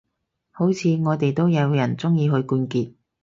[0.49, 2.93] 好似我哋都有人鍾意許冠傑